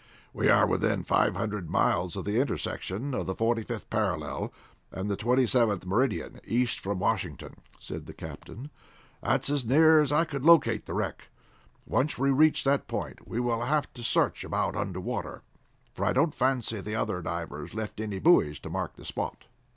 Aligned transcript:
"We 0.33 0.49
are 0.49 0.65
within 0.65 1.03
five 1.03 1.35
hundred 1.35 1.69
miles 1.69 2.15
of 2.15 2.25
the 2.25 2.39
intersection 2.39 3.13
of 3.13 3.27
the 3.27 3.35
forty 3.35 3.61
fifth 3.61 3.87
parallel 3.91 4.51
and 4.91 5.11
the 5.11 5.15
twenty 5.15 5.45
seventh 5.45 5.85
meridian, 5.85 6.39
east 6.43 6.79
from 6.79 6.97
Washington," 6.97 7.57
said 7.79 8.07
the 8.07 8.13
captain. 8.15 8.71
"That's 9.21 9.47
as 9.51 9.63
near 9.63 9.99
as 10.01 10.11
I 10.11 10.25
could 10.25 10.43
locate 10.43 10.87
the 10.87 10.95
wreck. 10.95 11.29
Once 11.85 12.17
we 12.17 12.31
reach 12.31 12.63
that 12.63 12.87
point 12.87 13.27
we 13.27 13.39
will 13.39 13.61
have 13.61 13.93
to 13.93 14.01
search 14.01 14.43
about 14.43 14.75
under 14.75 14.99
water, 14.99 15.43
for 15.93 16.03
I 16.03 16.13
don't 16.13 16.33
fancy 16.33 16.81
the 16.81 16.95
other 16.95 17.21
divers 17.21 17.75
left 17.75 17.99
any 18.01 18.17
buoys 18.17 18.57
to 18.61 18.71
mark 18.71 18.95
the 18.95 19.05
spot." 19.05 19.45